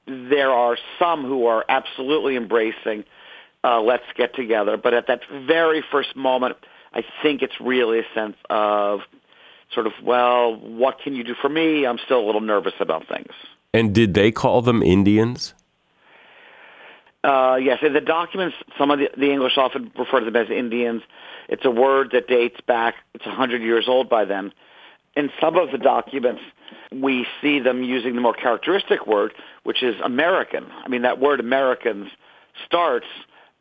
[0.08, 3.04] there are some who are absolutely embracing
[3.66, 4.78] uh, let's get together.
[4.78, 6.58] But at that very first moment,
[6.94, 9.02] I think it's really a sense of
[9.74, 11.86] sort of, well, what can you do for me?
[11.86, 13.32] I'm still a little nervous about things.
[13.74, 15.54] And did they call them Indians?
[17.24, 20.50] Uh, yes, in the documents, some of the, the English often refer to them as
[20.50, 21.02] Indians.
[21.50, 24.54] It's a word that dates back, it's 100 years old by then
[25.16, 26.42] in some of the documents,
[26.92, 30.66] we see them using the more characteristic word, which is American.
[30.84, 32.10] I mean, that word Americans
[32.66, 33.08] starts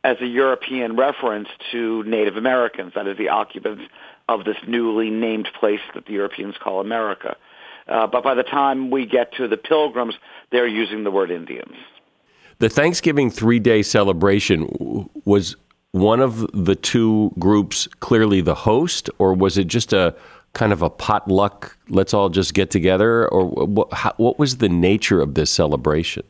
[0.03, 3.83] as a European reference to Native Americans, that is the occupants
[4.27, 7.35] of this newly named place that the Europeans call America.
[7.87, 10.15] Uh, but by the time we get to the Pilgrims,
[10.51, 11.75] they're using the word Indians.
[12.59, 15.55] The Thanksgiving three day celebration was
[15.91, 20.15] one of the two groups clearly the host, or was it just a
[20.53, 23.27] kind of a potluck, let's all just get together?
[23.27, 26.23] Or what, how, what was the nature of this celebration?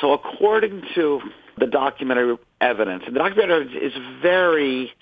[0.00, 1.20] So, according to
[1.58, 4.92] the documentary evidence, and the documentary evidence is very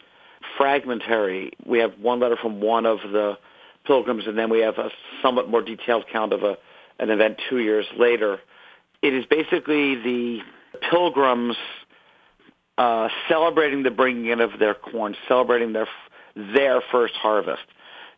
[0.57, 1.53] fragmentary.
[1.67, 3.39] We have one letter from one of the
[3.87, 4.91] pilgrims, and then we have a
[5.23, 6.57] somewhat more detailed count of a,
[6.99, 8.41] an event two years later.
[9.03, 10.39] It is basically the
[10.91, 11.57] pilgrims
[12.79, 15.89] uh, celebrating the bringing in of their corn, celebrating their
[16.35, 17.63] their first harvest.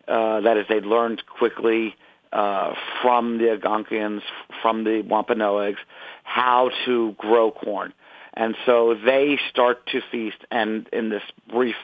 [0.09, 1.95] Uh, that is, they learned quickly
[2.33, 4.23] uh, from the Algonquians,
[4.63, 5.79] from the Wampanoags,
[6.23, 7.93] how to grow corn.
[8.35, 11.77] And so they start to feast, and in this brief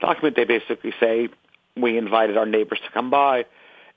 [0.00, 1.28] document, they basically say,
[1.76, 3.46] we invited our neighbors to come by,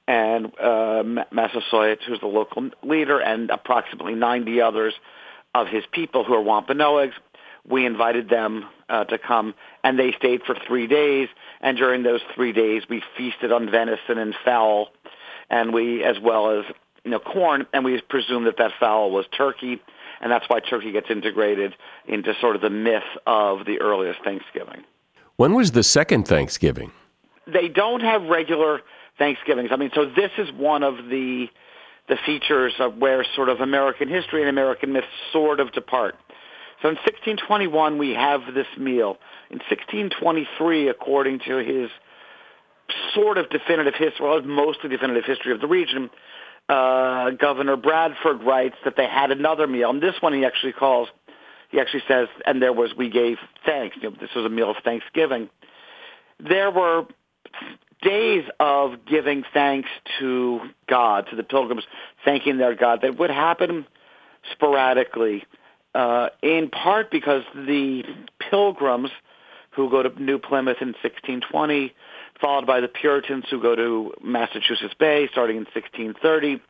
[0.07, 4.93] and uh, Massasoit, who's the local leader, and approximately 90 others
[5.53, 7.15] of his people who are Wampanoags,
[7.67, 11.29] we invited them uh, to come, and they stayed for three days.
[11.61, 14.89] And during those three days, we feasted on venison and fowl,
[15.49, 16.65] and we, as well as
[17.03, 19.81] you know, corn, and we presume that that fowl was turkey,
[20.21, 21.75] and that's why turkey gets integrated
[22.07, 24.83] into sort of the myth of the earliest Thanksgiving.
[25.37, 26.91] When was the second Thanksgiving?
[27.47, 28.81] They don't have regular
[29.17, 29.69] Thanksgivings.
[29.71, 31.47] I mean, so this is one of the
[32.09, 36.15] the features of where sort of American history and American myths sort of depart.
[36.81, 39.17] So in 1621, we have this meal.
[39.49, 41.89] In 1623, according to his
[43.13, 46.09] sort of definitive history, well, mostly definitive history of the region,
[46.69, 49.89] uh, Governor Bradford writes that they had another meal.
[49.89, 51.07] And this one he actually calls,
[51.71, 53.95] he actually says, and there was, we gave thanks.
[54.01, 55.49] You know, this was a meal of Thanksgiving.
[56.39, 57.05] There were
[58.01, 60.59] days of giving thanks to
[60.89, 61.83] God, to the pilgrims,
[62.25, 63.85] thanking their God that would happen
[64.51, 65.43] sporadically
[65.93, 68.03] uh, in part because the
[68.39, 69.09] Pilgrims
[69.71, 71.93] who go to New Plymouth in 1620,
[72.39, 76.61] followed by the Puritans who go to Massachusetts Bay starting in 1630,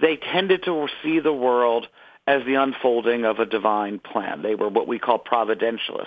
[0.00, 1.88] they tended to see the world
[2.26, 4.42] as the unfolding of a divine plan.
[4.42, 6.06] They were what we call providentialists.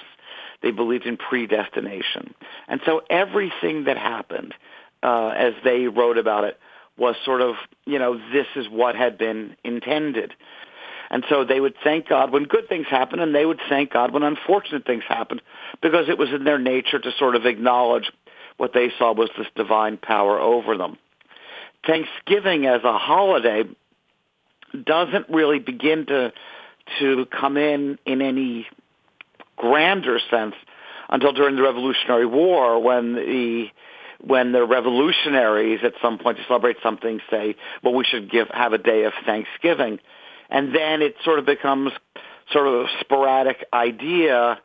[0.62, 2.34] They believed in predestination.
[2.68, 4.54] And so everything that happened,
[5.02, 6.58] uh, as they wrote about it,
[6.98, 7.56] was sort of,
[7.86, 10.34] you know, this is what had been intended.
[11.10, 14.14] And so they would thank God when good things happened, and they would thank God
[14.14, 15.42] when unfortunate things happened,
[15.82, 18.12] because it was in their nature to sort of acknowledge
[18.58, 20.98] what they saw was this divine power over them.
[21.86, 23.64] Thanksgiving as a holiday
[24.86, 26.34] doesn't really begin to
[27.00, 28.68] to come in in any
[29.56, 30.56] grander sense
[31.10, 33.68] until during the Revolutionary War when the
[34.26, 38.74] when the revolutionaries at some point to celebrate something say, well, we should give have
[38.74, 40.00] a day of Thanksgiving
[40.54, 41.92] and then it sort of becomes
[42.52, 44.60] sort of a sporadic idea,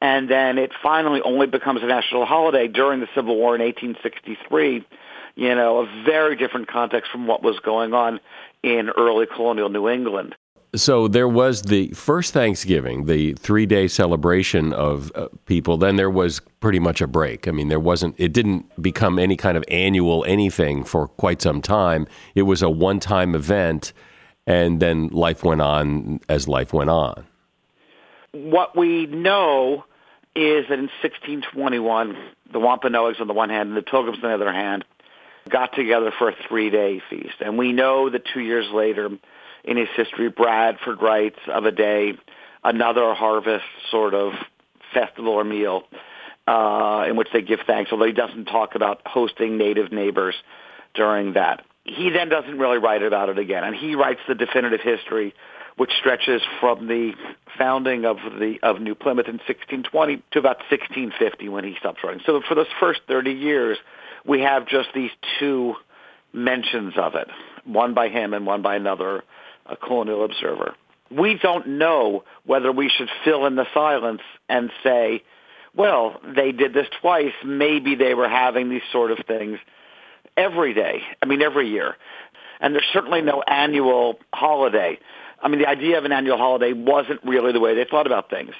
[0.00, 4.84] and then it finally only becomes a national holiday during the Civil War in 1863.
[5.36, 8.20] You know, a very different context from what was going on
[8.62, 10.36] in early colonial New England.
[10.76, 15.76] So there was the first Thanksgiving, the three day celebration of uh, people.
[15.76, 17.46] Then there was pretty much a break.
[17.46, 21.62] I mean, there wasn't, it didn't become any kind of annual anything for quite some
[21.62, 22.08] time.
[22.34, 23.92] It was a one time event
[24.46, 27.24] and then life went on as life went on.
[28.32, 29.84] What we know
[30.34, 32.16] is that in 1621,
[32.52, 34.84] the Wampanoags on the one hand and the Pilgrims on the other hand
[35.48, 37.36] got together for a three-day feast.
[37.40, 39.10] And we know that two years later,
[39.64, 42.14] in his history, Bradford writes of a day,
[42.62, 44.32] another harvest sort of
[44.92, 45.84] festival or meal
[46.46, 50.34] uh, in which they give thanks, although he doesn't talk about hosting native neighbors
[50.94, 54.80] during that he then doesn't really write about it again, and he writes the definitive
[54.80, 55.34] history,
[55.76, 57.12] which stretches from the
[57.58, 62.22] founding of the of New Plymouth in 1620 to about 1650 when he stops writing.
[62.24, 63.76] So for those first 30 years,
[64.26, 65.74] we have just these two
[66.32, 67.28] mentions of it,
[67.64, 69.24] one by him and one by another
[69.66, 70.74] a colonial observer.
[71.10, 75.22] We don't know whether we should fill in the silence and say,
[75.76, 77.32] well, they did this twice.
[77.44, 79.58] Maybe they were having these sort of things
[80.36, 81.02] every day.
[81.22, 81.96] I mean, every year.
[82.60, 84.98] And there's certainly no annual holiday.
[85.42, 88.30] I mean, the idea of an annual holiday wasn't really the way they thought about
[88.30, 88.54] things.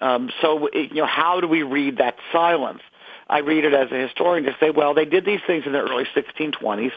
[0.00, 2.80] Um, so, you know, how do we read that silence?
[3.32, 5.80] I read it as a historian to say, well, they did these things in the
[5.80, 6.92] early 1620s,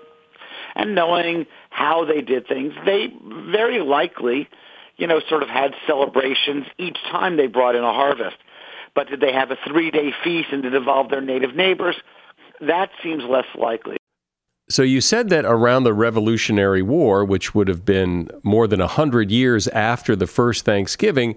[0.75, 3.13] and knowing how they did things, they
[3.49, 4.49] very likely,
[4.97, 8.37] you know, sort of had celebrations each time they brought in a harvest.
[8.93, 11.95] But did they have a three-day feast and did it involve their native neighbors?
[12.61, 13.97] that seems less likely.
[14.67, 18.85] So you said that around the Revolutionary War, which would have been more than a
[18.85, 21.35] 100 years after the first Thanksgiving,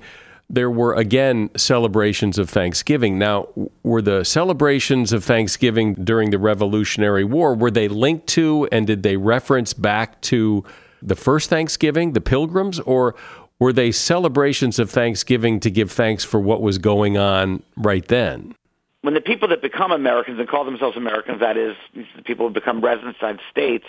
[0.51, 3.19] there were again celebrations of Thanksgiving.
[3.19, 3.49] Now,
[3.83, 9.03] were the celebrations of Thanksgiving during the Revolutionary War were they linked to and did
[9.03, 10.65] they reference back to
[11.03, 13.15] the first Thanksgiving, the Pilgrims, or
[13.61, 18.55] were they celebrations of Thanksgiving to give thanks for what was going on right then?
[19.03, 22.55] When the people that become Americans and call themselves Americans, that is, the people who
[22.55, 23.85] become residents of the States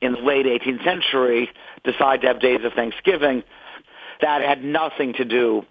[0.00, 1.50] in the late 18th century,
[1.84, 3.44] decide to have days of Thanksgiving,
[4.20, 5.64] that had nothing to do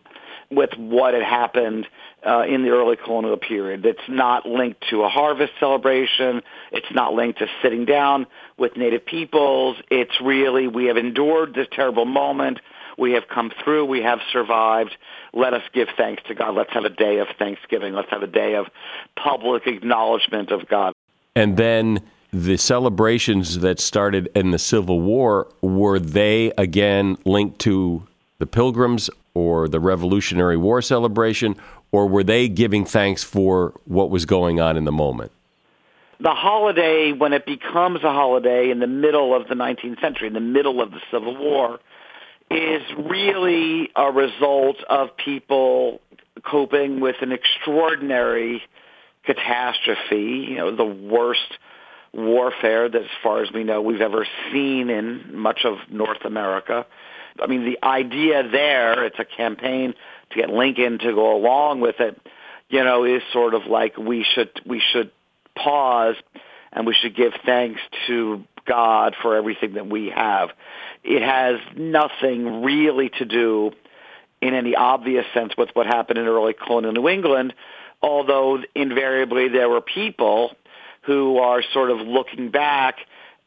[0.52, 1.88] with what had happened
[2.26, 3.86] uh, in the early colonial period.
[3.86, 6.41] It's not linked to a harvest celebration.
[6.72, 8.28] It's not linked to sitting down
[8.58, 9.78] with native peoples.
[9.89, 12.60] It's really, we have endured this terrible moment.
[12.97, 13.86] We have come through.
[13.86, 14.95] We have survived.
[15.34, 16.56] Let us give thanks to God.
[16.56, 17.93] Let's have a day of thanksgiving.
[17.93, 18.68] Let's have a day of
[19.16, 20.93] public acknowledgement of God.
[21.36, 28.08] And then the celebrations that started in the Civil War, were they again linked to
[28.39, 31.55] the Pilgrims or the Revolutionary War celebration,
[31.91, 35.32] or were they giving thanks for what was going on in the moment?
[36.19, 40.34] The holiday, when it becomes a holiday in the middle of the 19th century, in
[40.34, 41.79] the middle of the Civil War,
[42.51, 45.99] is really a result of people
[46.43, 48.61] coping with an extraordinary
[49.23, 51.57] catastrophe, you know, the worst
[52.13, 56.86] warfare that, as far as we know, we've ever seen in much of North America.
[57.39, 59.93] I mean, the idea there, it's a campaign
[60.32, 62.19] to get Lincoln to go along with it,
[62.69, 65.11] you know, is sort of like we should, we should
[65.55, 66.15] pause
[66.71, 70.49] and we should give thanks to God for everything that we have.
[71.03, 73.71] It has nothing really to do
[74.41, 77.53] in any obvious sense with what happened in early colonial New England,
[78.01, 80.55] although invariably there were people
[81.03, 82.97] who are sort of looking back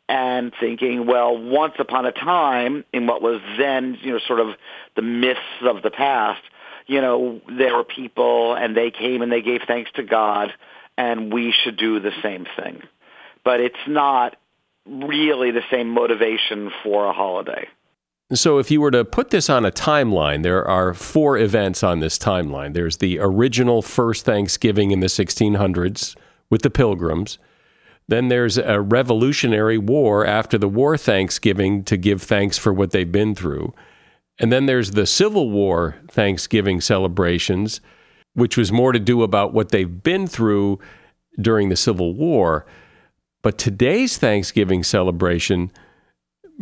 [0.09, 4.49] and thinking, well, once upon a time, in what was then, you know, sort of
[4.97, 6.43] the myths of the past,
[6.87, 10.53] you know, there were people and they came and they gave thanks to God,
[10.99, 12.83] and we should do the same thing.
[13.45, 14.37] But it's not
[14.87, 17.69] really the same motivation for a holiday.
[18.33, 22.01] So, if you were to put this on a timeline, there are four events on
[22.01, 22.73] this timeline.
[22.73, 26.17] There's the original first Thanksgiving in the 1600s
[26.49, 27.39] with the Pilgrims.
[28.09, 33.11] Then there's a Revolutionary War after the war Thanksgiving to give thanks for what they've
[33.11, 33.73] been through.
[34.39, 37.81] And then there's the Civil War Thanksgiving celebrations,
[38.35, 40.81] which was more to do about what they've been through
[41.41, 42.67] during the Civil War.
[43.43, 45.71] But today's Thanksgiving celebration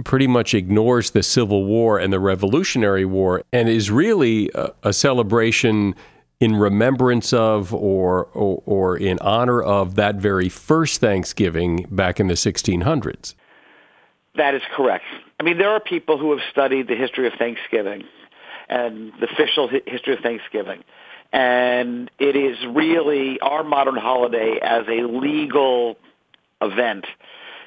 [0.05, 4.93] pretty much ignores the Civil War and the Revolutionary War and is really a, a
[4.93, 5.95] celebration
[6.43, 12.27] in remembrance of or, or, or in honor of that very first Thanksgiving back in
[12.27, 13.35] the 1600s.
[14.35, 15.05] That is correct.
[15.39, 18.03] I mean, there are people who have studied the history of Thanksgiving
[18.69, 20.83] and the official history of Thanksgiving.
[21.33, 25.97] And it is really our modern holiday as a legal
[26.61, 27.07] event.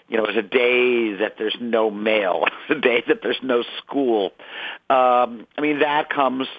[0.09, 4.31] You know, as a day that there's no mail, a day that there's no school.
[4.89, 6.49] Um, I mean, that comes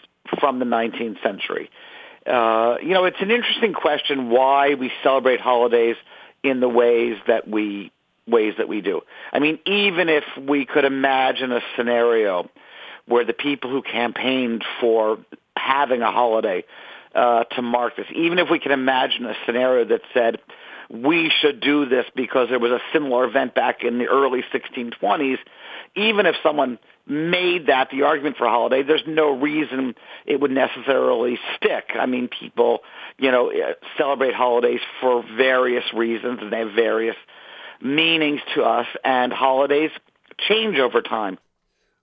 [0.41, 1.69] from the 19th century.
[2.27, 5.97] Uh, you know, it's an interesting question why we celebrate holidays
[6.43, 7.93] in the ways that we
[8.29, 9.03] ways that we do.
[9.33, 12.51] I mean, even if we could imagine a scenario
[13.07, 15.19] where the people who campaigned for
[15.57, 16.65] having a holiday
[17.15, 20.39] uh, to mark this, even if we could imagine a scenario that said
[20.91, 25.39] we should do this because there was a similar event back in the early 1620s,
[25.97, 29.95] even if someone made that the argument for holiday, there's no reason
[30.27, 31.91] it would necessarily stick.
[31.99, 32.81] I mean, people,
[33.19, 37.17] you know, uh, celebrate holidays for various reasons and they have various
[37.81, 39.91] meanings to us and holidays
[40.49, 41.39] change over time.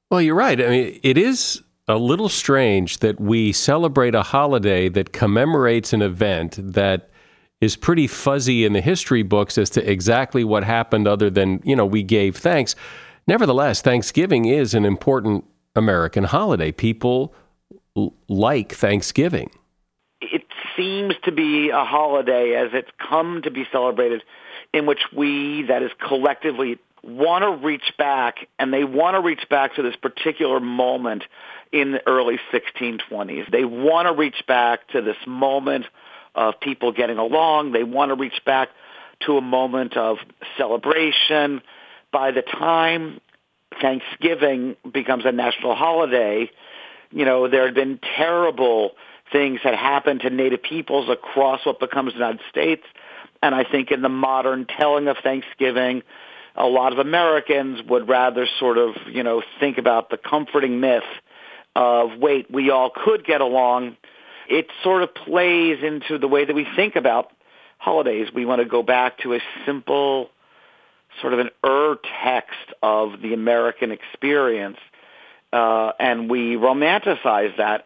[0.09, 0.59] Well, you're right.
[0.59, 6.01] I mean, it is a little strange that we celebrate a holiday that commemorates an
[6.01, 7.09] event that
[7.61, 11.75] is pretty fuzzy in the history books as to exactly what happened other than, you
[11.75, 12.75] know, we gave thanks.
[13.28, 15.45] Nevertheless, Thanksgiving is an important
[15.76, 16.71] American holiday.
[16.71, 17.34] People
[17.95, 19.49] l- like Thanksgiving.
[20.21, 20.43] It
[20.76, 24.24] seems to be a holiday as it's come to be celebrated
[24.74, 29.47] in which we, that is collectively, want to reach back, and they want to reach
[29.49, 31.24] back to this particular moment
[31.71, 33.51] in the early 1620s.
[33.51, 35.86] They want to reach back to this moment
[36.36, 37.71] of people getting along.
[37.71, 38.69] They want to reach back
[39.21, 40.17] to a moment of
[40.57, 41.61] celebration
[42.14, 43.20] by the time
[43.82, 46.49] Thanksgiving becomes a national holiday,
[47.11, 48.91] you know, there had been terrible
[49.34, 52.84] things that happened to Native peoples across what becomes the United States.
[53.41, 56.03] And I think in the modern telling of Thanksgiving,
[56.55, 61.03] a lot of Americans would rather sort of, you know, think about the comforting myth
[61.76, 63.97] of, wait, we all could get along.
[64.47, 67.32] It sort of plays into the way that we think about
[67.80, 68.28] holidays.
[68.34, 70.30] We want to go back to a simple,
[71.22, 74.78] sort of an ur text of the American experience,
[75.51, 77.86] uh, and we romanticize that.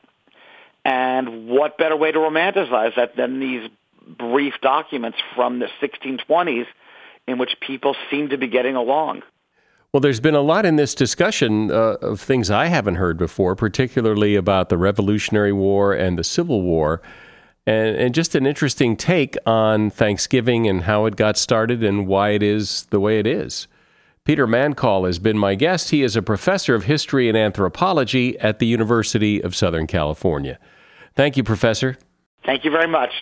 [0.85, 3.69] And what better way to romanticize that than these
[4.07, 6.65] brief documents from the 1620s
[7.27, 9.21] in which people seem to be getting along.
[9.91, 13.55] Well, there's been a lot in this discussion uh, of things I haven't heard before,
[13.55, 17.01] particularly about the Revolutionary War and the Civil War,
[17.67, 22.29] and, and just an interesting take on Thanksgiving and how it got started and why
[22.29, 23.67] it is the way it is.
[24.23, 25.89] Peter Mancall has been my guest.
[25.89, 30.57] He is a professor of history and anthropology at the University of Southern California.
[31.13, 31.97] Thank you, Professor.
[32.45, 33.21] Thank you very much.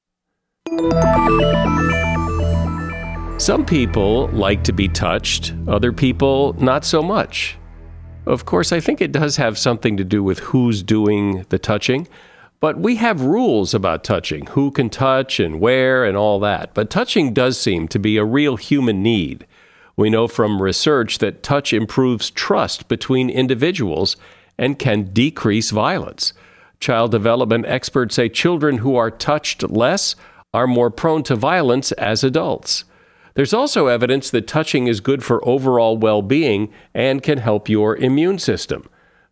[3.40, 7.58] Some people like to be touched, other people not so much.
[8.26, 12.08] Of course, I think it does have something to do with who's doing the touching,
[12.60, 16.74] but we have rules about touching who can touch and where and all that.
[16.74, 19.46] But touching does seem to be a real human need.
[19.98, 24.18] We know from research that touch improves trust between individuals
[24.58, 26.34] and can decrease violence.
[26.80, 30.16] Child development experts say children who are touched less
[30.54, 32.86] are more prone to violence as adults.
[33.36, 37.96] There's also evidence that touching is good for overall well being and can help your
[37.98, 38.88] immune system.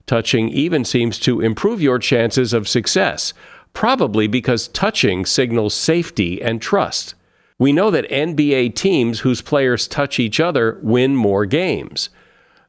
[0.06, 3.34] Touching even seems to improve your chances of success,
[3.74, 7.16] probably because touching signals safety and trust.
[7.58, 12.10] We know that NBA teams whose players touch each other win more games.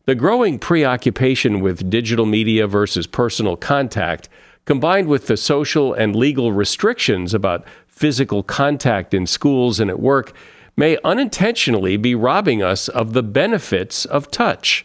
[0.05, 4.29] The growing preoccupation with digital media versus personal contact,
[4.67, 10.33] combined with the social and legal restrictions about physical contact in schools and at work,
[10.77, 14.85] may unintentionally be robbing us of the benefits of touch.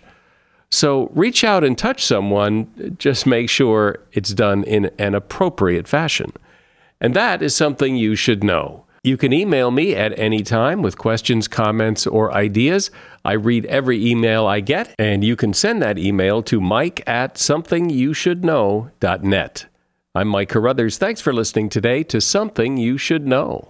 [0.72, 6.32] So reach out and touch someone, just make sure it's done in an appropriate fashion.
[7.02, 8.86] And that is something you should know.
[9.04, 12.92] You can email me at any time with questions, comments, or ideas.
[13.24, 17.36] I read every email I get, and you can send that email to mike at
[17.36, 19.66] somethingyoushouldknow.net.
[20.16, 20.98] I'm Mike Carruthers.
[20.98, 23.70] Thanks for listening today to Something You Should Know.